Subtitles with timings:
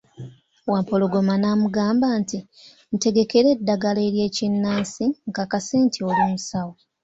[0.71, 2.37] Wampologoma n'amugamba nti,
[2.95, 6.73] ntegekera eddagala ly'ekinnansi nkakase nti oli musawo.